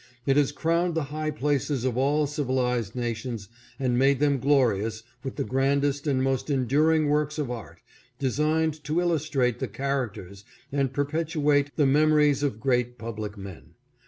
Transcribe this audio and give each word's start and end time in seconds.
It 0.25 0.35
has 0.35 0.51
crowned 0.51 0.95
the 0.95 1.03
high 1.13 1.29
places 1.29 1.85
of 1.85 1.95
all 1.95 2.25
civilized 2.25 2.95
nations 2.95 3.49
and 3.77 3.99
made 3.99 4.19
them 4.19 4.39
glorious 4.39 5.03
with 5.23 5.35
the 5.35 5.43
grandest 5.43 6.07
and 6.07 6.23
most 6.23 6.49
enduring 6.49 7.07
works 7.07 7.37
of 7.37 7.51
art, 7.51 7.83
designed 8.17 8.83
to 8.85 8.99
illustrate 8.99 9.59
the 9.59 9.67
characters 9.67 10.43
and 10.71 10.91
perpetu 10.91 11.47
at 11.55 11.67
ethe 11.77 11.87
memories 11.87 12.41
of 12.41 12.59
great 12.59 12.97
public 12.97 13.37
men. 13.37 13.75